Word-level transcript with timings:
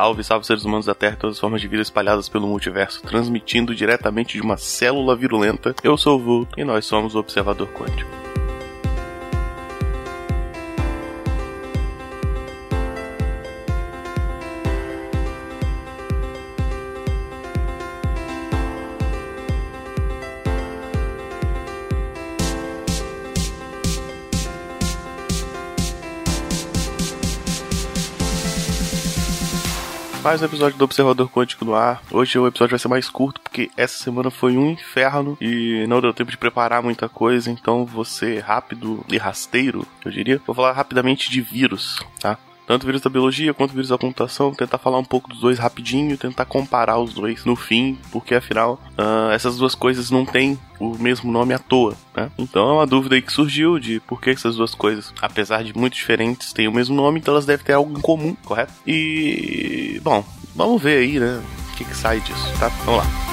Salve, 0.00 0.24
salve 0.24 0.46
seres 0.46 0.64
humanos 0.64 0.86
da 0.86 0.94
Terra 0.94 1.12
e 1.12 1.16
todas 1.18 1.36
as 1.36 1.40
formas 1.40 1.60
de 1.60 1.68
vida 1.68 1.82
espalhadas 1.82 2.26
pelo 2.26 2.46
multiverso, 2.46 3.02
transmitindo 3.02 3.74
diretamente 3.74 4.32
de 4.32 4.40
uma 4.40 4.56
célula 4.56 5.14
virulenta. 5.14 5.74
Eu 5.84 5.94
sou 5.98 6.16
o 6.16 6.18
Vulto 6.18 6.58
e 6.58 6.64
nós 6.64 6.86
somos 6.86 7.14
o 7.14 7.18
Observador 7.18 7.68
Quântico. 7.68 8.19
Mais 30.22 30.42
um 30.42 30.44
episódio 30.44 30.76
do 30.76 30.84
Observador 30.84 31.30
Quântico 31.30 31.64
no 31.64 31.74
ar. 31.74 32.02
Hoje 32.10 32.38
o 32.38 32.46
episódio 32.46 32.72
vai 32.72 32.78
ser 32.78 32.88
mais 32.88 33.08
curto 33.08 33.40
porque 33.40 33.70
essa 33.74 34.02
semana 34.02 34.30
foi 34.30 34.56
um 34.56 34.70
inferno 34.70 35.36
e 35.40 35.86
não 35.88 36.00
deu 36.00 36.12
tempo 36.12 36.30
de 36.30 36.36
preparar 36.36 36.82
muita 36.82 37.08
coisa, 37.08 37.50
então 37.50 37.86
vou 37.86 38.04
ser 38.04 38.40
rápido 38.40 39.04
e 39.08 39.16
rasteiro, 39.16 39.86
eu 40.04 40.10
diria. 40.10 40.40
Vou 40.46 40.54
falar 40.54 40.72
rapidamente 40.72 41.30
de 41.30 41.40
vírus, 41.40 42.04
tá? 42.20 42.38
Tanto 42.70 42.86
vírus 42.86 43.00
da 43.00 43.10
biologia 43.10 43.52
quanto 43.52 43.72
vírus 43.72 43.88
da 43.88 43.98
computação, 43.98 44.54
tentar 44.54 44.78
falar 44.78 44.96
um 44.96 45.04
pouco 45.04 45.28
dos 45.28 45.40
dois 45.40 45.58
rapidinho, 45.58 46.16
tentar 46.16 46.44
comparar 46.44 47.00
os 47.00 47.12
dois 47.12 47.44
no 47.44 47.56
fim, 47.56 47.98
porque 48.12 48.32
afinal 48.32 48.80
uh, 48.96 49.32
essas 49.32 49.56
duas 49.56 49.74
coisas 49.74 50.08
não 50.08 50.24
têm 50.24 50.56
o 50.78 50.96
mesmo 50.96 51.32
nome 51.32 51.52
à 51.52 51.58
toa, 51.58 51.96
né? 52.16 52.30
Então 52.38 52.68
é 52.68 52.72
uma 52.74 52.86
dúvida 52.86 53.16
aí 53.16 53.22
que 53.22 53.32
surgiu 53.32 53.76
de 53.80 53.98
por 53.98 54.20
que 54.20 54.30
essas 54.30 54.54
duas 54.54 54.72
coisas, 54.72 55.12
apesar 55.20 55.64
de 55.64 55.76
muito 55.76 55.94
diferentes, 55.94 56.52
têm 56.52 56.68
o 56.68 56.72
mesmo 56.72 56.94
nome, 56.94 57.18
então 57.18 57.34
elas 57.34 57.44
devem 57.44 57.66
ter 57.66 57.72
algo 57.72 57.98
em 57.98 58.00
comum, 58.00 58.36
correto? 58.44 58.72
E 58.86 60.00
bom, 60.04 60.24
vamos 60.54 60.80
ver 60.80 60.98
aí, 60.98 61.18
né? 61.18 61.42
O 61.72 61.76
que, 61.76 61.84
que 61.84 61.96
sai 61.96 62.20
disso, 62.20 62.52
tá? 62.60 62.68
Vamos 62.84 63.04
lá. 63.04 63.29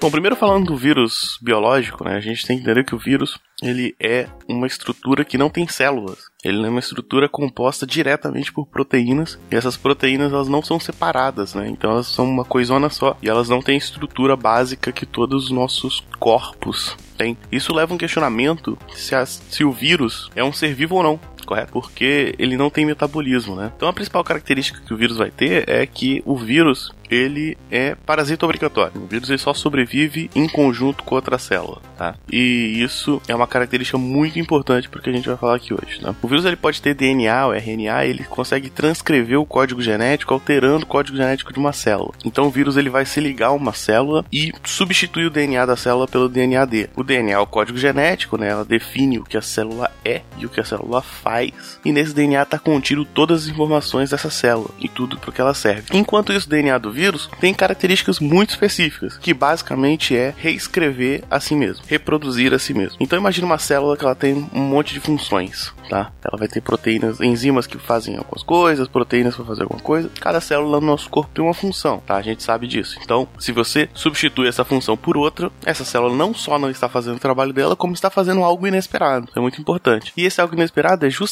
Bom, 0.00 0.10
primeiro 0.10 0.34
falando 0.34 0.64
do 0.68 0.76
vírus 0.78 1.38
biológico, 1.42 2.02
né, 2.04 2.16
a 2.16 2.20
gente 2.20 2.46
tem 2.46 2.56
que 2.56 2.62
entender 2.62 2.84
que 2.84 2.94
o 2.94 2.98
vírus 2.98 3.38
ele 3.62 3.94
é 4.00 4.26
uma 4.48 4.66
estrutura 4.66 5.26
que 5.26 5.36
não 5.36 5.50
tem 5.50 5.68
células. 5.68 6.30
Ele 6.42 6.64
é 6.64 6.70
uma 6.70 6.80
estrutura 6.80 7.28
composta 7.28 7.86
diretamente 7.86 8.50
por 8.50 8.66
proteínas 8.66 9.38
e 9.50 9.56
essas 9.56 9.76
proteínas 9.76 10.32
elas 10.32 10.48
não 10.48 10.62
são 10.62 10.80
separadas, 10.80 11.54
né? 11.54 11.68
Então 11.68 11.90
elas 11.90 12.06
são 12.06 12.24
uma 12.24 12.46
coisona 12.46 12.88
só 12.88 13.14
e 13.20 13.28
elas 13.28 13.50
não 13.50 13.60
têm 13.60 13.76
estrutura 13.76 14.34
básica 14.36 14.90
que 14.90 15.04
todos 15.04 15.44
os 15.44 15.50
nossos 15.50 16.02
corpos 16.18 16.96
têm. 17.18 17.36
Isso 17.52 17.74
leva 17.74 17.92
um 17.92 17.98
questionamento 17.98 18.78
se, 18.88 19.14
a, 19.14 19.26
se 19.26 19.64
o 19.64 19.70
vírus 19.70 20.30
é 20.34 20.42
um 20.42 20.52
ser 20.52 20.74
vivo 20.74 20.96
ou 20.96 21.02
não 21.02 21.20
correto? 21.50 21.72
Porque 21.72 22.32
ele 22.38 22.56
não 22.56 22.70
tem 22.70 22.86
metabolismo, 22.86 23.56
né? 23.56 23.72
Então 23.76 23.88
a 23.88 23.92
principal 23.92 24.22
característica 24.22 24.80
que 24.80 24.94
o 24.94 24.96
vírus 24.96 25.16
vai 25.16 25.32
ter 25.32 25.68
é 25.68 25.84
que 25.84 26.22
o 26.24 26.36
vírus 26.36 26.92
ele 27.10 27.58
é 27.70 27.96
parasita 28.06 28.46
obrigatório. 28.46 29.02
O 29.02 29.06
vírus 29.06 29.28
ele 29.28 29.38
só 29.38 29.52
sobrevive 29.52 30.30
em 30.34 30.48
conjunto 30.48 31.02
com 31.02 31.16
outra 31.16 31.38
célula, 31.38 31.82
tá? 31.98 32.14
E 32.30 32.80
isso 32.80 33.20
é 33.26 33.34
uma 33.34 33.48
característica 33.48 33.98
muito 33.98 34.38
importante 34.38 34.88
porque 34.88 35.10
a 35.10 35.12
gente 35.12 35.28
vai 35.28 35.36
falar 35.36 35.56
aqui 35.56 35.74
hoje, 35.74 36.00
né? 36.00 36.14
O 36.22 36.28
vírus 36.28 36.44
ele 36.44 36.56
pode 36.56 36.80
ter 36.80 36.94
DNA 36.94 37.46
ou 37.46 37.54
RNA, 37.54 38.04
ele 38.06 38.22
consegue 38.24 38.70
transcrever 38.70 39.40
o 39.40 39.44
código 39.44 39.82
genético 39.82 40.32
alterando 40.32 40.84
o 40.84 40.86
código 40.86 41.16
genético 41.16 41.52
de 41.52 41.58
uma 41.58 41.72
célula. 41.72 42.12
Então 42.24 42.46
o 42.46 42.50
vírus 42.50 42.76
ele 42.76 42.88
vai 42.88 43.04
se 43.04 43.18
ligar 43.20 43.48
a 43.48 43.52
uma 43.52 43.72
célula 43.72 44.24
e 44.32 44.52
substituir 44.64 45.26
o 45.26 45.30
DNA 45.30 45.66
da 45.66 45.76
célula 45.76 46.06
pelo 46.06 46.28
DNA 46.28 46.64
D. 46.64 46.88
O 46.94 47.02
DNA 47.02 47.32
é 47.32 47.38
o 47.38 47.46
código 47.46 47.76
genético, 47.76 48.36
né? 48.38 48.50
Ela 48.50 48.64
define 48.64 49.18
o 49.18 49.24
que 49.24 49.36
a 49.36 49.42
célula 49.42 49.90
é 50.04 50.22
e 50.38 50.46
o 50.46 50.48
que 50.48 50.60
a 50.60 50.64
célula 50.64 51.02
faz. 51.02 51.39
E 51.84 51.92
nesse 51.92 52.14
DNA 52.14 52.42
está 52.42 52.58
contido 52.58 53.04
todas 53.04 53.42
as 53.42 53.48
informações 53.48 54.10
dessa 54.10 54.30
célula 54.30 54.70
e 54.78 54.88
tudo 54.88 55.18
para 55.18 55.32
que 55.32 55.40
ela 55.40 55.54
serve. 55.54 55.88
Enquanto 55.92 56.32
isso, 56.32 56.46
o 56.46 56.50
DNA 56.50 56.78
do 56.78 56.90
vírus 56.90 57.28
tem 57.40 57.54
características 57.54 58.18
muito 58.20 58.50
específicas, 58.50 59.16
que 59.16 59.32
basicamente 59.32 60.16
é 60.16 60.34
reescrever 60.36 61.24
a 61.30 61.40
si 61.40 61.54
mesmo, 61.54 61.84
reproduzir 61.86 62.52
a 62.54 62.58
si 62.58 62.74
mesmo. 62.74 62.96
Então 63.00 63.18
imagine 63.18 63.44
uma 63.44 63.58
célula 63.58 63.96
que 63.96 64.04
ela 64.04 64.14
tem 64.14 64.48
um 64.52 64.60
monte 64.60 64.94
de 64.94 65.00
funções, 65.00 65.72
tá? 65.88 66.12
Ela 66.24 66.38
vai 66.38 66.48
ter 66.48 66.60
proteínas, 66.60 67.20
enzimas 67.20 67.66
que 67.66 67.78
fazem 67.78 68.16
algumas 68.16 68.42
coisas, 68.42 68.88
proteínas 68.88 69.34
para 69.34 69.44
fazer 69.44 69.62
alguma 69.62 69.80
coisa. 69.80 70.10
Cada 70.20 70.40
célula 70.40 70.80
no 70.80 70.86
nosso 70.86 71.08
corpo 71.08 71.30
tem 71.32 71.44
uma 71.44 71.54
função, 71.54 72.02
tá? 72.06 72.16
A 72.16 72.22
gente 72.22 72.42
sabe 72.42 72.66
disso. 72.66 72.98
Então, 73.02 73.28
se 73.38 73.52
você 73.52 73.88
substitui 73.94 74.48
essa 74.48 74.64
função 74.64 74.96
por 74.96 75.16
outra, 75.16 75.50
essa 75.64 75.84
célula 75.84 76.14
não 76.14 76.34
só 76.34 76.58
não 76.58 76.70
está 76.70 76.88
fazendo 76.88 77.16
o 77.16 77.20
trabalho 77.20 77.52
dela, 77.52 77.76
como 77.76 77.94
está 77.94 78.10
fazendo 78.10 78.44
algo 78.44 78.66
inesperado. 78.66 79.28
É 79.34 79.40
muito 79.40 79.60
importante. 79.60 80.12
E 80.16 80.24
esse 80.24 80.40
algo 80.40 80.54
inesperado 80.54 81.06
é 81.06 81.10
justamente 81.10 81.29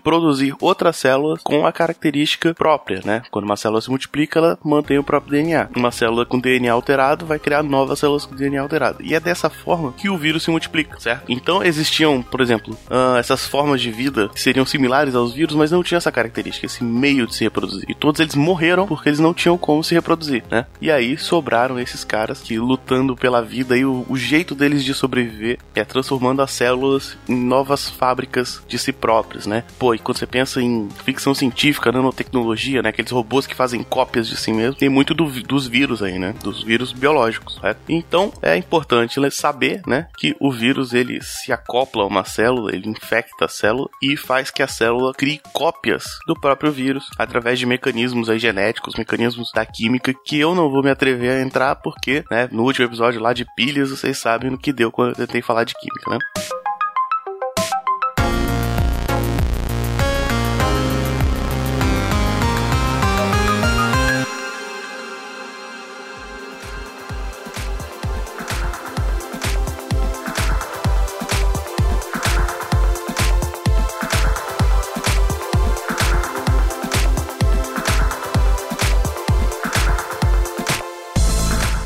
produzir 0.00 0.54
outras 0.60 0.96
células 0.96 1.40
com 1.42 1.66
a 1.66 1.72
característica 1.72 2.54
própria, 2.54 3.00
né? 3.04 3.22
Quando 3.30 3.44
uma 3.44 3.56
célula 3.56 3.80
se 3.80 3.90
multiplica, 3.90 4.38
ela 4.38 4.58
mantém 4.64 4.98
o 4.98 5.04
próprio 5.04 5.32
DNA. 5.32 5.68
Uma 5.76 5.90
célula 5.90 6.26
com 6.26 6.38
DNA 6.38 6.72
alterado 6.72 7.26
vai 7.26 7.38
criar 7.38 7.62
novas 7.62 7.98
células 7.98 8.24
com 8.24 8.34
DNA 8.34 8.60
alterado. 8.60 9.02
E 9.02 9.14
é 9.14 9.20
dessa 9.20 9.48
forma 9.50 9.92
que 9.92 10.08
o 10.08 10.16
vírus 10.16 10.42
se 10.42 10.50
multiplica, 10.50 10.98
certo? 11.00 11.24
Então 11.28 11.62
existiam, 11.62 12.22
por 12.22 12.40
exemplo, 12.40 12.76
uh, 12.90 13.16
essas 13.16 13.46
formas 13.46 13.80
de 13.80 13.90
vida 13.90 14.28
que 14.28 14.40
seriam 14.40 14.66
similares 14.66 15.14
aos 15.14 15.34
vírus, 15.34 15.54
mas 15.54 15.70
não 15.70 15.82
tinham 15.82 15.98
essa 15.98 16.12
característica, 16.12 16.66
esse 16.66 16.82
meio 16.82 17.26
de 17.26 17.34
se 17.34 17.44
reproduzir. 17.44 17.86
E 17.88 17.94
todos 17.94 18.20
eles 18.20 18.34
morreram 18.34 18.86
porque 18.86 19.08
eles 19.08 19.20
não 19.20 19.34
tinham 19.34 19.56
como 19.58 19.82
se 19.82 19.94
reproduzir, 19.94 20.44
né? 20.50 20.66
E 20.80 20.90
aí 20.90 21.16
sobraram 21.16 21.78
esses 21.78 22.04
caras 22.04 22.40
que 22.40 22.58
lutando 22.58 23.16
pela 23.16 23.42
vida 23.42 23.76
e 23.76 23.84
o, 23.84 24.04
o 24.08 24.16
jeito 24.16 24.54
deles 24.54 24.84
de 24.84 24.94
sobreviver 24.94 25.58
é 25.74 25.84
transformando 25.84 26.42
as 26.42 26.50
células 26.50 27.16
em 27.28 27.36
novas 27.36 27.88
fábricas 27.88 28.62
de 28.66 28.78
si 28.78 28.92
né? 29.46 29.64
Pô, 29.78 29.94
e 29.94 29.98
quando 29.98 30.18
você 30.18 30.26
pensa 30.26 30.60
em 30.60 30.88
ficção 31.04 31.34
científica, 31.34 31.90
nanotecnologia, 31.90 32.82
né? 32.82 32.90
Aqueles 32.90 33.10
robôs 33.10 33.46
que 33.46 33.54
fazem 33.54 33.82
cópias 33.82 34.28
de 34.28 34.36
si 34.36 34.52
mesmo, 34.52 34.74
tem 34.74 34.88
muito 34.88 35.14
do, 35.14 35.24
dos 35.42 35.66
vírus 35.66 36.02
aí, 36.02 36.18
né? 36.18 36.34
Dos 36.42 36.62
vírus 36.62 36.92
biológicos, 36.92 37.58
certo? 37.60 37.80
Então 37.88 38.32
é 38.40 38.56
importante 38.56 39.16
saber, 39.30 39.82
né? 39.86 40.06
Que 40.16 40.36
o 40.40 40.50
vírus 40.50 40.92
ele 40.94 41.20
se 41.22 41.52
acopla 41.52 42.02
a 42.02 42.06
uma 42.06 42.24
célula, 42.24 42.74
ele 42.74 42.88
infecta 42.88 43.46
a 43.46 43.48
célula 43.48 43.88
e 44.02 44.16
faz 44.16 44.50
que 44.50 44.62
a 44.62 44.68
célula 44.68 45.12
crie 45.12 45.40
cópias 45.52 46.04
do 46.26 46.38
próprio 46.38 46.70
vírus 46.70 47.08
através 47.18 47.58
de 47.58 47.66
mecanismos 47.66 48.28
aí 48.28 48.38
genéticos, 48.38 48.94
mecanismos 48.96 49.50
da 49.52 49.64
química 49.64 50.14
que 50.24 50.38
eu 50.38 50.54
não 50.54 50.70
vou 50.70 50.82
me 50.82 50.90
atrever 50.90 51.32
a 51.32 51.42
entrar 51.42 51.76
porque, 51.76 52.24
né? 52.30 52.48
No 52.52 52.62
último 52.64 52.86
episódio 52.86 53.20
lá 53.20 53.32
de 53.32 53.46
pilhas 53.56 53.90
vocês 53.90 54.18
sabem 54.18 54.50
no 54.50 54.58
que 54.58 54.72
deu 54.72 54.92
quando 54.92 55.10
eu 55.10 55.26
tentei 55.26 55.42
falar 55.42 55.64
de 55.64 55.74
química, 55.74 56.10
né? 56.10 56.18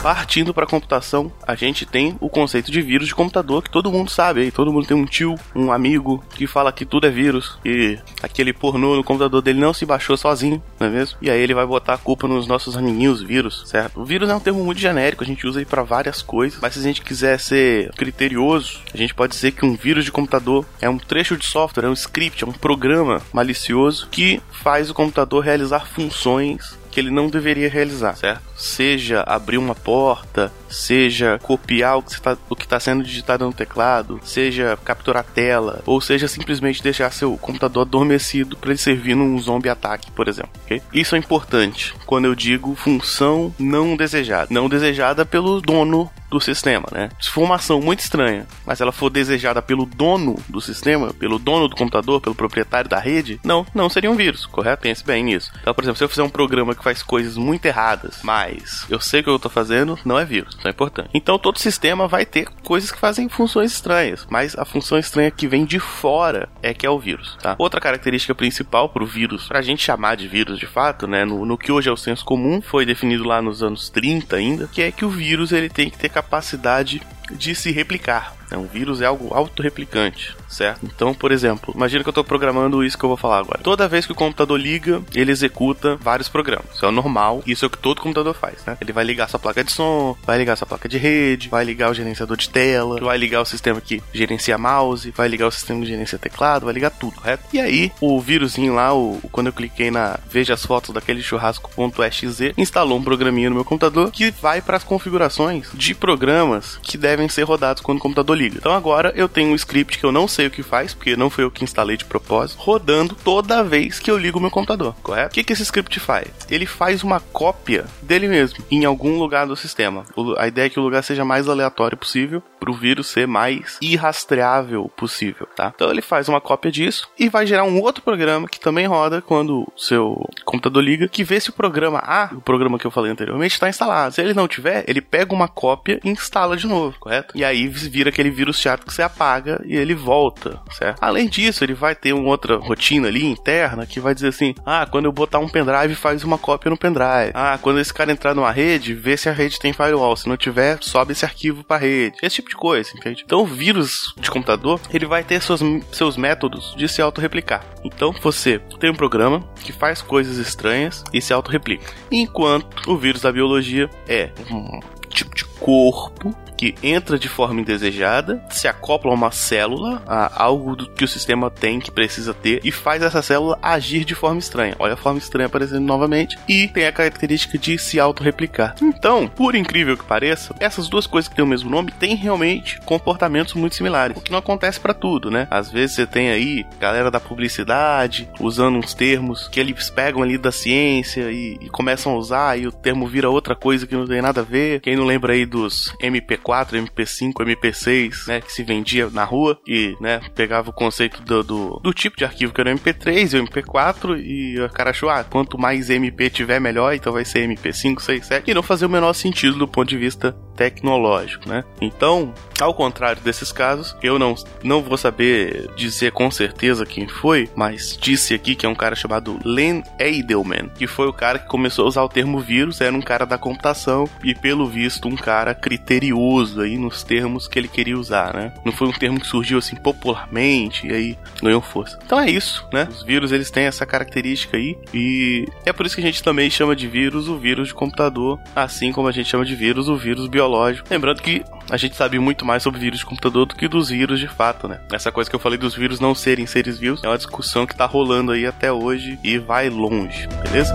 Partindo 0.02 0.54
para 0.54 0.66
computação, 0.66 1.30
a 1.46 1.54
gente 1.54 1.84
tem 1.84 2.16
o 2.20 2.30
conceito 2.30 2.72
de 2.72 2.80
vírus 2.80 3.08
de 3.08 3.14
computador 3.14 3.62
que 3.62 3.70
todo 3.70 3.92
mundo 3.92 4.10
sabe 4.10 4.40
aí. 4.40 4.50
Todo 4.50 4.72
mundo 4.72 4.86
tem 4.86 4.96
um 4.96 5.04
tio, 5.04 5.34
um 5.54 5.70
amigo 5.70 6.24
que 6.34 6.46
fala 6.46 6.72
que 6.72 6.86
tudo 6.86 7.06
é 7.06 7.10
vírus 7.10 7.58
e 7.64 7.98
aquele 8.22 8.54
pornô 8.54 8.96
no 8.96 9.04
computador 9.04 9.42
dele 9.42 9.60
não 9.60 9.74
se 9.74 9.84
baixou 9.84 10.16
sozinho, 10.16 10.62
não 10.78 10.86
é 10.86 10.90
mesmo? 10.90 11.18
E 11.20 11.30
aí 11.30 11.38
ele 11.38 11.52
vai 11.52 11.66
botar 11.66 11.94
a 11.94 11.98
culpa 11.98 12.26
nos 12.26 12.46
nossos 12.46 12.78
amiguinhos 12.78 13.22
vírus, 13.22 13.64
certo? 13.66 14.00
O 14.00 14.04
vírus 14.04 14.30
é 14.30 14.34
um 14.34 14.40
termo 14.40 14.64
muito 14.64 14.80
genérico, 14.80 15.22
a 15.22 15.26
gente 15.26 15.46
usa 15.46 15.58
aí 15.58 15.66
para 15.66 15.82
várias 15.82 16.22
coisas, 16.22 16.58
mas 16.62 16.72
se 16.72 16.80
a 16.80 16.82
gente 16.82 17.02
quiser 17.02 17.38
ser 17.38 17.90
criterioso, 17.92 18.80
a 18.94 18.96
gente 18.96 19.14
pode 19.14 19.34
dizer 19.34 19.52
que 19.52 19.66
um 19.66 19.76
vírus 19.76 20.06
de 20.06 20.12
computador 20.12 20.64
é 20.80 20.88
um 20.88 20.98
trecho 20.98 21.36
de 21.36 21.44
software, 21.44 21.84
é 21.84 21.88
um 21.88 21.92
script, 21.92 22.42
é 22.42 22.46
um 22.46 22.52
programa 22.52 23.20
malicioso 23.34 24.08
que 24.10 24.40
faz 24.50 24.88
o 24.88 24.94
computador 24.94 25.44
realizar 25.44 25.86
funções 25.86 26.79
que 26.90 27.00
ele 27.00 27.10
não 27.10 27.28
deveria 27.28 27.68
realizar, 27.68 28.16
certo? 28.16 28.42
Seja 28.56 29.22
abrir 29.26 29.58
uma 29.58 29.74
porta, 29.74 30.52
seja 30.68 31.38
copiar 31.42 31.98
o 31.98 32.02
que 32.02 32.12
está 32.12 32.36
tá 32.68 32.80
sendo 32.80 33.02
digitado 33.02 33.44
no 33.44 33.52
teclado, 33.52 34.20
seja 34.22 34.78
capturar 34.84 35.20
a 35.20 35.32
tela, 35.32 35.82
ou 35.86 36.00
seja 36.00 36.28
simplesmente 36.28 36.82
deixar 36.82 37.12
seu 37.12 37.36
computador 37.38 37.86
adormecido 37.86 38.56
para 38.56 38.70
ele 38.70 38.78
servir 38.78 39.14
num 39.14 39.38
zombie 39.38 39.68
ataque, 39.68 40.10
por 40.10 40.28
exemplo. 40.28 40.50
Okay? 40.64 40.82
Isso 40.92 41.14
é 41.14 41.18
importante 41.18 41.94
quando 42.06 42.26
eu 42.26 42.34
digo 42.34 42.74
função 42.74 43.54
não 43.58 43.96
desejada. 43.96 44.48
Não 44.50 44.68
desejada 44.68 45.24
pelo 45.24 45.60
dono 45.60 46.10
do 46.30 46.40
sistema, 46.40 46.86
né? 46.92 47.08
Se 47.20 47.30
for 47.30 47.42
uma 47.42 47.56
ação 47.56 47.80
muito 47.80 48.00
estranha, 48.00 48.46
mas 48.64 48.80
ela 48.80 48.92
for 48.92 49.10
desejada 49.10 49.60
pelo 49.60 49.84
dono 49.84 50.38
do 50.48 50.60
sistema, 50.60 51.12
pelo 51.12 51.38
dono 51.38 51.68
do 51.68 51.76
computador, 51.76 52.20
pelo 52.20 52.34
proprietário 52.34 52.88
da 52.88 52.98
rede, 52.98 53.40
não, 53.44 53.66
não 53.74 53.88
seria 53.88 54.10
um 54.10 54.16
vírus, 54.16 54.46
correto? 54.46 54.82
Pense 54.82 55.04
bem 55.04 55.24
nisso. 55.24 55.50
Então, 55.60 55.74
por 55.74 55.82
exemplo, 55.82 55.98
se 55.98 56.04
eu 56.04 56.08
fizer 56.08 56.22
um 56.22 56.28
programa 56.28 56.74
que 56.74 56.84
faz 56.84 57.02
coisas 57.02 57.36
muito 57.36 57.66
erradas, 57.66 58.20
mas 58.22 58.86
eu 58.88 59.00
sei 59.00 59.20
o 59.20 59.24
que 59.24 59.30
eu 59.30 59.36
estou 59.36 59.50
fazendo, 59.50 59.98
não 60.04 60.18
é 60.18 60.24
vírus, 60.24 60.56
não 60.62 60.68
é 60.68 60.70
importante. 60.70 61.10
Então, 61.12 61.38
todo 61.38 61.58
sistema 61.58 62.06
vai 62.06 62.24
ter 62.24 62.48
coisas 62.62 62.92
que 62.92 62.98
fazem 62.98 63.28
funções 63.28 63.72
estranhas, 63.72 64.26
mas 64.30 64.56
a 64.56 64.64
função 64.64 64.98
estranha 64.98 65.30
que 65.30 65.48
vem 65.48 65.64
de 65.64 65.80
fora 65.80 66.48
é 66.62 66.72
que 66.72 66.86
é 66.86 66.90
o 66.90 66.98
vírus, 66.98 67.36
tá? 67.42 67.56
Outra 67.58 67.80
característica 67.80 68.34
principal 68.34 68.88
para 68.88 69.02
o 69.02 69.06
vírus, 69.06 69.48
para 69.48 69.58
a 69.58 69.62
gente 69.62 69.82
chamar 69.82 70.16
de 70.16 70.28
vírus 70.28 70.58
de 70.58 70.66
fato, 70.66 71.06
né, 71.06 71.24
no, 71.24 71.44
no 71.44 71.58
que 71.58 71.72
hoje 71.72 71.88
é 71.88 71.92
o 71.92 71.96
senso 71.96 72.24
comum, 72.24 72.60
foi 72.62 72.86
definido 72.86 73.24
lá 73.24 73.42
nos 73.42 73.62
anos 73.62 73.88
30 73.88 74.36
ainda, 74.36 74.68
que 74.68 74.82
é 74.82 74.92
que 74.92 75.04
o 75.04 75.10
vírus 75.10 75.52
ele 75.52 75.68
tem 75.68 75.90
que 75.90 75.98
ter 75.98 76.08
capacidade 76.08 76.19
capacidade 76.22 77.02
de 77.30 77.54
se 77.54 77.70
replicar. 77.70 78.34
É 78.50 78.58
um 78.58 78.66
vírus 78.66 79.00
é 79.00 79.06
algo 79.06 79.32
autorreplicante, 79.32 80.36
certo? 80.48 80.80
Então, 80.84 81.14
por 81.14 81.30
exemplo, 81.30 81.72
imagina 81.74 82.02
que 82.02 82.08
eu 82.08 82.12
estou 82.12 82.24
programando 82.24 82.84
isso 82.84 82.98
que 82.98 83.04
eu 83.04 83.08
vou 83.08 83.16
falar 83.16 83.38
agora. 83.38 83.60
Toda 83.62 83.88
vez 83.88 84.06
que 84.06 84.12
o 84.12 84.16
computador 84.16 84.58
liga, 84.58 85.00
ele 85.14 85.30
executa 85.30 85.96
vários 85.96 86.28
programas. 86.28 86.74
Isso 86.74 86.84
é 86.84 86.90
normal, 86.90 87.42
isso 87.46 87.64
é 87.64 87.68
o 87.68 87.70
que 87.70 87.78
todo 87.78 88.00
computador 88.00 88.34
faz, 88.34 88.64
né? 88.66 88.76
Ele 88.80 88.92
vai 88.92 89.04
ligar 89.04 89.28
sua 89.28 89.38
placa 89.38 89.62
de 89.62 89.70
som, 89.70 90.16
vai 90.26 90.36
ligar 90.36 90.56
sua 90.56 90.66
placa 90.66 90.88
de 90.88 90.98
rede, 90.98 91.48
vai 91.48 91.64
ligar 91.64 91.90
o 91.90 91.94
gerenciador 91.94 92.36
de 92.36 92.48
tela, 92.48 92.98
vai 93.00 93.16
ligar 93.16 93.40
o 93.40 93.44
sistema 93.44 93.80
que 93.80 94.02
gerencia 94.12 94.58
mouse, 94.58 95.12
vai 95.16 95.28
ligar 95.28 95.46
o 95.46 95.52
sistema 95.52 95.80
que 95.80 95.86
gerencia 95.86 96.18
teclado, 96.18 96.64
vai 96.64 96.74
ligar 96.74 96.90
tudo, 96.90 97.14
correto? 97.16 97.44
E 97.52 97.60
aí, 97.60 97.92
o 98.00 98.20
vírusinho 98.20 98.74
lá, 98.74 98.92
o, 98.92 99.20
quando 99.30 99.46
eu 99.46 99.52
cliquei 99.52 99.92
na 99.92 100.18
veja 100.28 100.54
as 100.54 100.66
fotos 100.66 100.92
daquele 100.92 101.22
churrasco.exe, 101.22 102.54
instalou 102.56 102.98
um 102.98 103.02
programinha 103.02 103.48
no 103.48 103.56
meu 103.56 103.64
computador 103.64 104.10
que 104.10 104.30
vai 104.30 104.60
para 104.60 104.76
as 104.76 104.84
configurações 104.84 105.68
de 105.72 105.94
programas 105.94 106.78
que 106.82 106.98
devem 106.98 107.19
ser 107.28 107.42
rodados 107.42 107.82
quando 107.82 107.98
o 107.98 108.00
computador 108.00 108.36
liga. 108.36 108.56
Então 108.58 108.72
agora 108.72 109.12
eu 109.16 109.28
tenho 109.28 109.50
um 109.50 109.54
script 109.54 109.98
que 109.98 110.04
eu 110.04 110.12
não 110.12 110.28
sei 110.28 110.46
o 110.46 110.50
que 110.50 110.62
faz, 110.62 110.94
porque 110.94 111.16
não 111.16 111.30
foi 111.30 111.44
eu 111.44 111.50
que 111.50 111.64
instalei 111.64 111.96
de 111.96 112.04
propósito, 112.04 112.60
rodando 112.60 113.14
toda 113.14 113.64
vez 113.64 113.98
que 113.98 114.10
eu 114.10 114.18
ligo 114.18 114.38
o 114.38 114.42
meu 114.42 114.50
computador, 114.50 114.94
correto? 115.02 115.30
O 115.30 115.34
que, 115.34 115.44
que 115.44 115.52
esse 115.52 115.62
script 115.62 115.98
faz? 116.00 116.28
Ele 116.50 116.66
faz 116.66 117.02
uma 117.02 117.20
cópia 117.20 117.84
dele 118.02 118.28
mesmo 118.28 118.64
em 118.70 118.84
algum 118.84 119.18
lugar 119.18 119.46
do 119.46 119.56
sistema. 119.56 120.04
A 120.38 120.46
ideia 120.46 120.66
é 120.66 120.70
que 120.70 120.80
o 120.80 120.82
lugar 120.82 121.02
seja 121.02 121.24
mais 121.24 121.48
aleatório 121.48 121.96
possível 121.96 122.42
para 122.58 122.70
o 122.70 122.74
vírus 122.74 123.06
ser 123.06 123.26
mais 123.26 123.78
irrastreável 123.80 124.90
possível, 124.96 125.46
tá? 125.56 125.72
Então 125.74 125.90
ele 125.90 126.02
faz 126.02 126.28
uma 126.28 126.40
cópia 126.40 126.70
disso 126.70 127.08
e 127.18 127.28
vai 127.28 127.46
gerar 127.46 127.64
um 127.64 127.80
outro 127.80 128.02
programa 128.02 128.48
que 128.48 128.60
também 128.60 128.86
roda 128.86 129.22
quando 129.22 129.62
o 129.62 129.72
seu 129.76 130.28
computador 130.44 130.82
liga, 130.82 131.08
que 131.08 131.24
vê 131.24 131.40
se 131.40 131.50
o 131.50 131.54
programa 131.54 131.98
A, 131.98 132.30
o 132.34 132.40
programa 132.40 132.78
que 132.78 132.86
eu 132.86 132.90
falei 132.90 133.10
anteriormente, 133.10 133.54
está 133.54 133.68
instalado. 133.68 134.14
Se 134.14 134.20
ele 134.20 134.34
não 134.34 134.46
tiver, 134.46 134.84
ele 134.86 135.00
pega 135.00 135.34
uma 135.34 135.48
cópia 135.48 136.00
e 136.04 136.10
instala 136.10 136.56
de 136.56 136.66
novo, 136.66 136.96
correto? 137.00 137.36
E 137.36 137.44
aí 137.44 137.66
vira 137.66 138.10
aquele 138.10 138.30
vírus 138.30 138.60
chato 138.60 138.86
que 138.86 138.92
você 138.92 139.02
apaga 139.02 139.60
e 139.64 139.74
ele 139.74 139.94
volta, 139.94 140.60
certo? 140.70 140.98
Além 141.00 141.28
disso, 141.28 141.64
ele 141.64 141.74
vai 141.74 141.94
ter 141.94 142.12
uma 142.12 142.28
outra 142.28 142.56
rotina 142.56 143.08
ali 143.08 143.24
interna 143.24 143.86
que 143.86 143.98
vai 143.98 144.14
dizer 144.14 144.28
assim: 144.28 144.54
ah, 144.64 144.86
quando 144.86 145.06
eu 145.06 145.12
botar 145.12 145.38
um 145.38 145.48
pendrive, 145.48 145.94
faz 145.94 146.22
uma 146.22 146.38
cópia 146.38 146.70
no 146.70 146.76
pendrive. 146.76 147.32
Ah, 147.34 147.58
quando 147.60 147.80
esse 147.80 147.92
cara 147.92 148.12
entrar 148.12 148.34
numa 148.34 148.52
rede, 148.52 148.94
vê 148.94 149.16
se 149.16 149.28
a 149.28 149.32
rede 149.32 149.58
tem 149.58 149.72
firewall. 149.72 150.16
Se 150.16 150.28
não 150.28 150.36
tiver, 150.36 150.78
sobe 150.80 151.12
esse 151.12 151.24
arquivo 151.24 151.64
para 151.64 151.80
rede. 151.80 152.18
Esse 152.22 152.36
tipo 152.36 152.50
de 152.50 152.56
coisa, 152.56 152.90
entende? 152.94 153.22
Então, 153.24 153.42
o 153.42 153.46
vírus 153.46 154.14
de 154.18 154.30
computador, 154.30 154.80
ele 154.92 155.06
vai 155.06 155.24
ter 155.24 155.40
seus, 155.40 155.60
seus 155.92 156.16
métodos 156.16 156.74
de 156.76 156.88
se 156.88 157.00
autorreplicar. 157.00 157.64
Então, 157.84 158.12
você 158.20 158.60
tem 158.78 158.90
um 158.90 158.94
programa 158.94 159.42
que 159.62 159.72
faz 159.72 160.02
coisas 160.02 160.36
estranhas 160.36 161.02
e 161.12 161.20
se 161.20 161.32
autorreplica. 161.32 161.92
Enquanto 162.10 162.90
o 162.90 162.96
vírus 162.96 163.22
da 163.22 163.32
biologia 163.32 163.88
é 164.06 164.30
um 164.50 164.80
tipo 165.08 165.34
de 165.34 165.44
corpo 165.60 166.34
que 166.60 166.74
entra 166.82 167.18
de 167.18 167.26
forma 167.26 167.62
indesejada, 167.62 168.44
se 168.50 168.68
acopla 168.68 169.10
a 169.10 169.14
uma 169.14 169.30
célula, 169.30 170.02
a 170.06 170.42
algo 170.42 170.76
do 170.76 170.90
que 170.90 171.02
o 171.02 171.08
sistema 171.08 171.50
tem 171.50 171.80
que 171.80 171.90
precisa 171.90 172.34
ter, 172.34 172.60
e 172.62 172.70
faz 172.70 173.02
essa 173.02 173.22
célula 173.22 173.58
agir 173.62 174.04
de 174.04 174.14
forma 174.14 174.38
estranha. 174.38 174.76
Olha 174.78 174.92
a 174.92 174.96
forma 174.96 175.18
estranha 175.18 175.46
aparecendo 175.46 175.86
novamente, 175.86 176.38
e 176.46 176.68
tem 176.68 176.86
a 176.86 176.92
característica 176.92 177.56
de 177.56 177.78
se 177.78 177.98
autorreplicar. 177.98 178.74
Então, 178.82 179.26
por 179.26 179.54
incrível 179.54 179.96
que 179.96 180.04
pareça, 180.04 180.54
essas 180.60 180.86
duas 180.86 181.06
coisas 181.06 181.30
que 181.30 181.34
têm 181.34 181.44
o 181.44 181.48
mesmo 181.48 181.70
nome 181.70 181.92
têm 181.92 182.14
realmente 182.14 182.78
comportamentos 182.82 183.54
muito 183.54 183.74
similares, 183.74 184.14
o 184.14 184.20
que 184.20 184.30
não 184.30 184.38
acontece 184.38 184.78
para 184.78 184.92
tudo, 184.92 185.30
né? 185.30 185.48
Às 185.50 185.70
vezes 185.70 185.96
você 185.96 186.06
tem 186.06 186.30
aí 186.30 186.66
galera 186.78 187.10
da 187.10 187.18
publicidade 187.18 188.28
usando 188.38 188.76
uns 188.76 188.92
termos 188.92 189.48
que 189.48 189.58
eles 189.58 189.88
pegam 189.88 190.22
ali 190.22 190.36
da 190.36 190.52
ciência 190.52 191.30
e, 191.30 191.56
e 191.58 191.70
começam 191.70 192.12
a 192.12 192.16
usar, 192.16 192.58
e 192.58 192.66
o 192.66 192.72
termo 192.72 193.06
vira 193.06 193.30
outra 193.30 193.56
coisa 193.56 193.86
que 193.86 193.96
não 193.96 194.06
tem 194.06 194.20
nada 194.20 194.42
a 194.42 194.44
ver. 194.44 194.80
Quem 194.80 194.94
não 194.94 195.06
lembra 195.06 195.32
aí 195.32 195.46
dos 195.50 195.94
MP4 196.00 196.30
MP4, 196.40 196.86
MP5, 196.86 197.32
MP6, 197.34 198.26
né, 198.26 198.40
que 198.40 198.52
se 198.52 198.62
vendia 198.62 199.08
na 199.10 199.24
rua 199.24 199.58
e, 199.66 199.96
né, 200.00 200.20
pegava 200.34 200.70
o 200.70 200.72
conceito 200.72 201.22
do, 201.22 201.42
do, 201.42 201.80
do 201.82 201.92
tipo 201.92 202.16
de 202.16 202.24
arquivo 202.24 202.52
que 202.52 202.60
era 202.60 202.72
o 202.72 202.78
MP3 202.78 203.32
e 203.32 203.36
o 203.38 203.46
MP4 203.46 204.20
e 204.22 204.60
o 204.60 204.68
cara 204.70 204.90
achou, 204.90 205.08
ah, 205.08 205.24
quanto 205.24 205.58
mais 205.58 205.90
MP 205.90 206.30
tiver 206.30 206.60
melhor, 206.60 206.94
então 206.94 207.12
vai 207.12 207.24
ser 207.24 207.48
MP5, 207.48 208.00
6, 208.00 208.26
7 208.26 208.50
e 208.50 208.54
não 208.54 208.62
fazia 208.62 208.86
o 208.86 208.90
menor 208.90 209.12
sentido 209.12 209.58
do 209.58 209.68
ponto 209.68 209.88
de 209.88 209.96
vista 209.96 210.36
tecnológico, 210.60 211.48
né? 211.48 211.64
Então, 211.80 212.34
ao 212.60 212.74
contrário 212.74 213.22
desses 213.22 213.50
casos, 213.50 213.96
eu 214.02 214.18
não, 214.18 214.34
não 214.62 214.82
vou 214.82 214.98
saber 214.98 215.70
dizer 215.74 216.12
com 216.12 216.30
certeza 216.30 216.84
quem 216.84 217.08
foi, 217.08 217.48
mas 217.56 217.96
disse 217.98 218.34
aqui 218.34 218.54
que 218.54 218.66
é 218.66 218.68
um 218.68 218.74
cara 218.74 218.94
chamado 218.94 219.38
Len 219.42 219.82
Edelman, 219.98 220.68
que 220.76 220.86
foi 220.86 221.06
o 221.08 221.14
cara 221.14 221.38
que 221.38 221.48
começou 221.48 221.86
a 221.86 221.88
usar 221.88 222.02
o 222.02 222.10
termo 222.10 222.38
vírus, 222.40 222.82
era 222.82 222.94
um 222.94 223.00
cara 223.00 223.24
da 223.24 223.38
computação 223.38 224.06
e 224.22 224.34
pelo 224.34 224.66
visto 224.66 225.08
um 225.08 225.16
cara 225.16 225.54
criterioso 225.54 226.60
aí 226.60 226.76
nos 226.76 227.02
termos 227.02 227.48
que 227.48 227.58
ele 227.58 227.68
queria 227.68 227.98
usar, 227.98 228.34
né? 228.34 228.52
Não 228.62 228.72
foi 228.72 228.86
um 228.86 228.92
termo 228.92 229.18
que 229.18 229.26
surgiu 229.26 229.56
assim 229.56 229.76
popularmente 229.76 230.86
e 230.86 230.92
aí 230.92 231.18
ganhou 231.42 231.62
força. 231.62 231.98
Então 232.04 232.20
é 232.20 232.30
isso, 232.30 232.68
né? 232.70 232.86
Os 232.90 233.02
vírus 233.02 233.32
eles 233.32 233.50
têm 233.50 233.64
essa 233.64 233.86
característica 233.86 234.58
aí 234.58 234.76
e 234.92 235.46
é 235.64 235.72
por 235.72 235.86
isso 235.86 235.94
que 235.94 236.02
a 236.02 236.04
gente 236.04 236.22
também 236.22 236.50
chama 236.50 236.76
de 236.76 236.86
vírus 236.86 237.28
o 237.28 237.38
vírus 237.38 237.68
de 237.68 237.74
computador, 237.74 238.38
assim 238.54 238.92
como 238.92 239.08
a 239.08 239.12
gente 239.12 239.30
chama 239.30 239.46
de 239.46 239.54
vírus 239.54 239.88
o 239.88 239.96
vírus 239.96 240.28
biológico. 240.28 240.49
Lembrando 240.88 241.22
que 241.22 241.44
a 241.70 241.76
gente 241.76 241.96
sabe 241.96 242.18
muito 242.18 242.44
mais 242.44 242.62
sobre 242.62 242.80
vírus 242.80 243.00
de 243.00 243.06
computador 243.06 243.46
do 243.46 243.54
que 243.54 243.68
dos 243.68 243.90
vírus 243.90 244.18
de 244.18 244.28
fato, 244.28 244.66
né? 244.66 244.80
Essa 244.92 245.12
coisa 245.12 245.30
que 245.30 245.36
eu 245.36 245.40
falei 245.40 245.58
dos 245.58 245.74
vírus 245.74 246.00
não 246.00 246.14
serem 246.14 246.46
seres 246.46 246.78
vivos 246.78 247.02
é 247.04 247.08
uma 247.08 247.16
discussão 247.16 247.66
que 247.66 247.74
tá 247.76 247.86
rolando 247.86 248.32
aí 248.32 248.46
até 248.46 248.72
hoje 248.72 249.18
e 249.22 249.38
vai 249.38 249.70
longe, 249.70 250.26
beleza? 250.42 250.74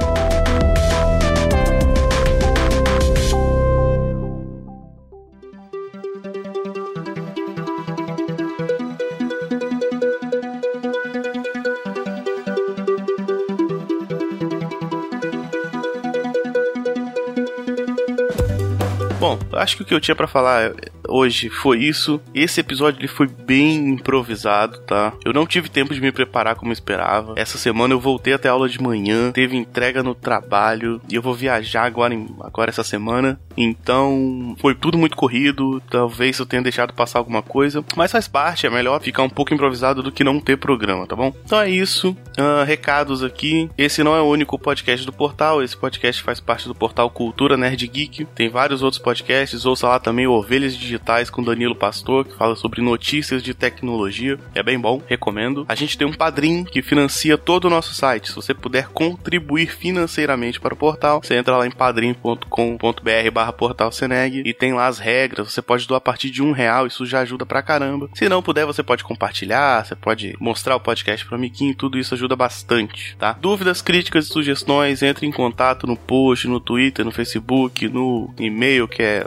Bom, 19.26 19.40
acho 19.54 19.76
que 19.76 19.82
o 19.82 19.86
que 19.88 19.94
eu 19.96 20.00
tinha 20.00 20.16
para 20.16 20.28
falar 20.28 20.72
hoje 21.08 21.50
foi 21.50 21.80
isso. 21.80 22.20
Esse 22.34 22.60
episódio 22.60 23.00
ele 23.00 23.08
foi 23.08 23.28
bem 23.28 23.90
improvisado, 23.90 24.80
tá? 24.80 25.14
Eu 25.24 25.34
não 25.34 25.46
tive 25.46 25.70
tempo 25.70 25.94
de 25.94 26.02
me 26.02 26.12
preparar 26.12 26.56
como 26.56 26.72
esperava. 26.72 27.34
Essa 27.36 27.58
semana 27.58 27.94
eu 27.94 28.00
voltei 28.00 28.34
até 28.34 28.50
a 28.50 28.52
aula 28.52 28.70
de 28.70 28.82
manhã, 28.82 29.32
teve 29.32 29.56
entrega 29.56 30.04
no 30.04 30.16
trabalho 30.16 31.02
e 31.10 31.16
eu 31.16 31.22
vou 31.22 31.34
viajar 31.34 31.84
agora, 31.84 32.16
agora 32.42 32.70
essa 32.70 32.84
semana. 32.84 33.40
Então 33.58 34.56
foi 34.60 34.76
tudo 34.76 34.98
muito 34.98 35.16
corrido. 35.16 35.82
Talvez 35.90 36.38
eu 36.40 36.46
tenha 36.46 36.62
deixado 36.62 36.94
passar 36.94 37.20
alguma 37.20 37.42
coisa, 37.42 37.84
mas 37.96 38.12
faz 38.12 38.28
parte. 38.28 38.68
É 38.68 38.70
melhor 38.70 39.02
ficar 39.02 39.24
um 39.24 39.30
pouco 39.30 39.54
improvisado 39.54 40.04
do 40.04 40.12
que 40.12 40.24
não 40.24 40.40
ter 40.40 40.58
programa, 40.58 41.08
tá 41.08 41.16
bom? 41.16 41.34
Então 41.44 41.60
é 41.60 41.70
isso. 41.70 42.16
Uh, 42.38 42.64
recados 42.66 43.24
aqui. 43.24 43.70
Esse 43.78 44.04
não 44.04 44.16
é 44.16 44.22
o 44.22 44.26
único 44.26 44.60
podcast 44.60 45.06
do 45.06 45.14
portal. 45.14 45.64
Esse 45.64 45.78
podcast 45.78 46.22
faz 46.22 46.40
parte 46.40 46.68
do 46.68 46.76
portal 46.76 47.10
Cultura 47.10 47.58
Nerd 47.58 47.88
Geek. 47.88 48.26
Tem 48.26 48.50
vários 48.50 48.82
outros 48.82 49.02
podcasts. 49.02 49.66
Ouça 49.66 49.88
lá 49.88 50.00
também 50.00 50.28
o 50.28 50.32
Ovelhas 50.32 50.76
de 50.76 50.95
Digitais 50.96 51.30
com 51.30 51.44
Danilo 51.44 51.76
Pastor, 51.76 52.26
que 52.26 52.36
fala 52.36 52.56
sobre 52.56 52.82
notícias 52.82 53.44
de 53.44 53.54
tecnologia. 53.54 54.40
É 54.54 54.64
bem 54.64 54.80
bom, 54.80 55.02
recomendo. 55.08 55.66
A 55.68 55.76
gente 55.76 55.98
tem 55.98 56.08
um 56.08 56.14
padrinho 56.14 56.66
que 56.66 56.82
financia 56.82 57.38
todo 57.38 57.66
o 57.66 57.70
nosso 57.70 57.94
site. 57.94 58.30
Se 58.30 58.36
você 58.36 58.54
puder 58.54 58.88
contribuir 58.88 59.68
financeiramente 59.68 60.60
para 60.60 60.74
o 60.74 60.78
portal, 60.78 61.22
você 61.22 61.36
entra 61.36 61.58
lá 61.58 61.68
em 61.68 61.72
padrim.com.br 61.72 63.32
barra 63.34 63.52
portal 63.52 63.92
Seneg 63.92 64.42
e 64.46 64.54
tem 64.54 64.74
lá 64.74 64.88
as 64.88 64.98
regras. 64.98 65.52
Você 65.52 65.62
pode 65.62 65.88
doar 65.88 65.98
a 65.98 66.02
partir 66.02 66.30
de 66.30 66.42
um 66.42 66.52
real, 66.52 66.88
isso 66.88 67.06
já 67.06 67.20
ajuda 67.20 67.46
pra 67.46 67.62
caramba. 67.62 68.10
Se 68.14 68.30
não 68.30 68.42
puder, 68.42 68.66
você 68.66 68.82
pode 68.82 69.04
compartilhar, 69.04 69.86
você 69.86 69.96
pode 69.96 70.36
mostrar 70.40 70.76
o 70.76 70.80
podcast 70.80 71.26
pro 71.26 71.36
amiguinho, 71.36 71.76
tudo 71.76 72.00
isso 72.00 72.14
ajuda 72.14 72.36
bastante, 72.36 73.16
tá? 73.18 73.34
Dúvidas, 73.34 73.82
críticas 73.82 74.26
e 74.26 74.30
sugestões, 74.30 75.04
entre 75.04 75.28
em 75.28 75.32
contato 75.32 75.86
no 75.86 75.98
post, 75.98 76.48
no 76.48 76.60
Twitter, 76.60 77.04
no 77.04 77.12
Facebook, 77.12 77.88
no 77.90 78.34
e-mail 78.40 78.88
que 78.88 79.04
é 79.04 79.26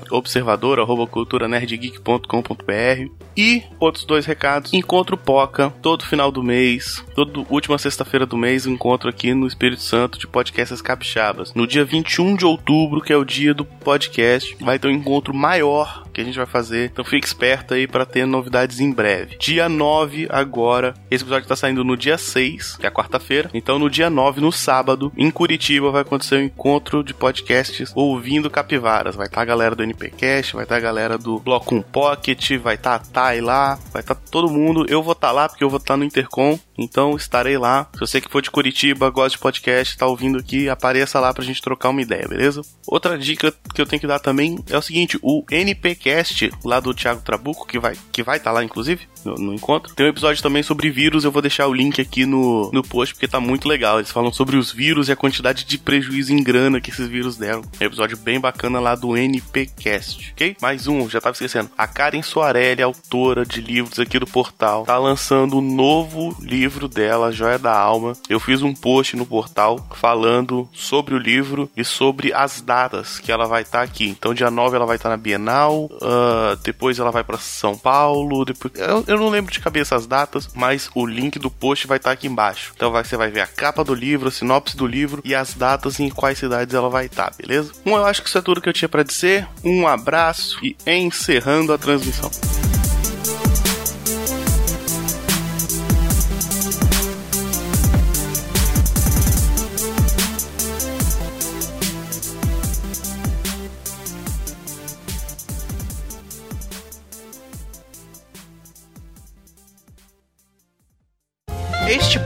observador@culturanerdgeek.com.br 1.59 3.11
e 3.37 3.63
outros 3.79 4.05
dois 4.05 4.27
recados. 4.27 4.73
Encontro 4.73 5.17
Poca 5.17 5.71
todo 5.83 6.05
final 6.05 6.31
do 6.31 6.43
mês, 6.43 7.05
toda 7.15 7.45
última 7.49 7.79
sexta-feira 7.79 8.27
do 8.27 8.37
mês, 8.37 8.67
encontro 8.67 9.09
aqui 9.09 9.33
no 9.35 9.47
Espírito 9.47 9.83
Santo 9.83 10.19
de 10.19 10.27
podcasts 10.27 10.83
capixabas. 10.83 11.55
No 11.55 11.67
dia 11.67 11.85
21 11.85 12.37
de 12.37 12.45
outubro, 12.45 13.01
que 13.01 13.13
é 13.13 13.17
o 13.17 13.25
dia 13.25 13.55
do 13.55 13.65
podcast, 13.65 14.57
vai 14.61 14.79
ter 14.79 14.89
um 14.89 14.93
encontro 14.93 15.35
maior 15.35 16.08
que 16.19 16.23
a 16.23 16.25
gente 16.25 16.37
vai 16.37 16.47
fazer. 16.47 16.91
Então 16.93 17.05
fique 17.05 17.27
esperto 17.27 17.75
aí 17.75 17.87
para 17.87 18.05
ter 18.05 18.27
novidades 18.27 18.81
em 18.81 18.91
breve. 18.91 19.37
Dia 19.39 19.69
9 19.69 20.27
agora, 20.31 20.95
esse 21.09 21.23
episódio 21.23 21.49
tá 21.49 21.55
saindo 21.55 21.85
no 21.85 21.97
dia 21.97 22.19
6, 22.19 22.77
que 22.77 22.87
é 22.87 22.91
quarta-feira. 22.91 23.49
Então 23.55 23.79
no 23.79 23.89
dia 23.89 24.11
9, 24.11 24.41
no 24.41 24.51
sábado, 24.51 25.13
em 25.17 25.31
Curitiba 25.31 25.93
vai 25.93 26.03
acontecer 26.03 26.37
um 26.37 26.43
encontro 26.43 27.05
de 27.05 27.15
podcasts 27.15 27.93
ouvindo 27.95 28.51
capivaras. 28.51 29.15
Vai 29.15 29.27
estar 29.27 29.37
tá 29.37 29.43
a 29.43 29.45
galera 29.45 29.77
do 29.77 29.85
NPcast, 29.85 30.55
vai 30.55 30.65
estar 30.65 30.75
tá 30.75 30.79
a 30.79 30.83
galera 30.83 31.17
do 31.17 31.39
Bloco 31.39 31.75
1 31.77 31.83
Pocket, 31.83 32.59
vai 32.59 32.75
estar 32.75 32.99
tá 32.99 33.05
a 33.05 33.13
Thay 33.13 33.41
lá, 33.41 33.79
vai 33.93 34.03
estar 34.03 34.17
tá 34.17 34.21
todo 34.29 34.51
mundo. 34.51 34.87
Eu 34.89 35.03
vou 35.03 35.13
estar 35.13 35.29
tá 35.29 35.33
lá 35.33 35.49
porque 35.49 35.63
eu 35.63 35.71
vou 35.71 35.79
estar 35.79 35.95
tá 35.95 35.99
no 35.99 36.05
Intercom, 36.05 36.59
então 36.77 37.15
estarei 37.15 37.57
lá. 37.57 37.89
Se 37.95 38.01
você 38.01 38.21
que 38.21 38.31
for 38.31 38.43
de 38.43 38.51
Curitiba, 38.51 39.09
gosta 39.11 39.31
de 39.31 39.39
podcast, 39.39 39.97
tá 39.97 40.07
ouvindo 40.07 40.39
aqui, 40.39 40.69
apareça 40.69 41.21
lá 41.21 41.33
pra 41.33 41.45
gente 41.45 41.63
trocar 41.63 41.91
uma 41.91 42.03
ideia, 42.03 42.27
beleza? 42.27 42.63
Outra 42.89 43.17
dica 43.17 43.55
que 43.73 43.81
eu 43.81 43.87
tenho 43.87 44.01
que 44.01 44.07
dar 44.07 44.19
também 44.19 44.59
é 44.69 44.77
o 44.77 44.83
seguinte, 44.83 45.17
o 45.23 45.45
NPcast 45.49 46.08
podcast 46.09 46.51
lá 46.65 46.81
do 46.81 46.95
Thiago 46.95 47.21
Trabuco, 47.21 47.67
que 47.67 47.79
vai 47.79 47.95
que 48.11 48.23
vai 48.23 48.39
estar 48.39 48.51
tá 48.51 48.55
lá, 48.55 48.65
inclusive, 48.65 49.07
no, 49.25 49.35
no, 49.35 49.55
encontro. 49.55 49.95
Tem 49.95 50.07
um 50.07 50.09
episódio 50.09 50.43
também 50.43 50.63
sobre 50.63 50.91
vírus, 50.91 51.25
eu 51.25 51.31
vou 51.31 51.43
deixar 51.43 51.67
o 51.67 51.75
link 51.75 52.01
aqui 52.01 52.25
no, 52.25 52.71
no 52.73 52.83
post, 52.83 53.15
porque 53.15 53.29
tá 53.29 53.39
muito 53.39 53.69
legal. 53.69 53.99
Eles 53.99 54.11
falam 54.11 54.33
sobre 54.33 54.57
os 54.57 54.73
vírus 54.73 55.09
e 55.09 55.13
a 55.13 55.17
quantidade 55.17 55.65
de 55.65 55.79
prejuízo 55.79 56.33
em 56.33 56.43
grana 56.43 56.81
que 56.81 56.91
esses 56.91 57.07
vírus 57.07 57.37
deram. 57.37 57.63
É 57.79 57.85
um 57.85 57.87
episódio 57.87 58.17
bem 58.17 58.41
bacana 58.41 58.81
lá 58.81 58.95
do 58.95 59.17
NPcast, 59.17 60.33
ok? 60.33 60.57
Mais 60.61 60.87
um, 60.87 61.09
já 61.09 61.21
tava 61.21 61.35
esquecendo. 61.35 61.71
A 61.77 61.87
Karen 61.87 62.23
Soarelli, 62.23 62.83
autora 62.83 63.45
de 63.45 63.61
livros 63.61 63.99
aqui 63.99 64.19
do 64.19 64.27
portal, 64.27 64.85
tá 64.85 64.99
lançando 64.99 65.59
um 65.59 65.61
novo 65.61 66.37
livro 66.41 66.89
dela, 66.89 67.33
Joia 67.33 67.59
da 67.59 67.77
Alma. 67.77 68.15
Eu 68.29 68.41
fiz 68.41 68.63
um 68.63 68.75
post 68.75 69.17
no 69.17 69.27
portal 69.27 69.87
falando 69.95 70.69
sobre 70.73 71.15
o 71.15 71.19
livro 71.19 71.71
e 71.77 71.85
sobre 71.85 72.33
as 72.33 72.61
datas 72.61 73.19
que 73.19 73.31
ela 73.31 73.47
vai 73.47 73.63
estar 73.63 73.79
tá 73.79 73.85
aqui. 73.85 74.09
Então, 74.09 74.35
dia 74.35 74.51
9 74.51 74.77
ela 74.77 74.87
vai 74.87 74.97
estar 74.97 75.11
tá 75.11 75.17
na 75.17 75.23
Bienal, 75.23 75.88
Uh, 75.91 76.57
depois 76.63 76.99
ela 76.99 77.11
vai 77.11 77.25
para 77.25 77.39
São 77.39 77.77
Paulo. 77.77 78.45
Depois, 78.45 78.73
eu, 78.77 79.05
eu, 79.07 79.19
não 79.19 79.29
lembro 79.29 79.53
de 79.53 79.61
cabeça 79.61 79.97
as 79.97 80.07
datas, 80.07 80.49
mas 80.55 80.91
o 80.95 81.07
link 81.07 81.39
do 81.39 81.51
post 81.51 81.87
vai 81.87 81.97
estar 81.97 82.11
tá 82.11 82.15
aqui 82.15 82.27
embaixo. 82.27 82.73
Então 82.77 82.91
vai, 82.91 83.05
você 83.05 83.17
vai 83.17 83.31
ver 83.31 83.41
a 83.41 83.47
capa 83.47 83.83
do 83.83 83.95
livro, 83.95 84.29
a 84.29 84.33
sinopse 84.33 84.77
do 84.77 84.87
livro 84.87 85.23
e 85.25 85.35
as 85.35 85.55
datas 85.55 85.99
em 85.99 86.09
quais 86.09 86.39
cidades 86.39 86.75
ela 86.75 86.89
vai 86.89 87.07
estar, 87.07 87.31
tá, 87.31 87.37
beleza? 87.37 87.73
Bom, 87.85 87.97
eu 87.97 88.05
acho 88.05 88.23
que 88.23 88.29
isso 88.29 88.39
é 88.39 88.43
tudo 88.43 88.61
que 88.61 88.69
eu 88.69 88.73
tinha 88.73 88.89
para 88.89 89.03
dizer. 89.03 89.49
Um 89.65 89.87
abraço 89.87 90.59
e 90.65 90.77
encerrando 90.87 91.73
a 91.73 91.79
transmissão. 91.79 92.31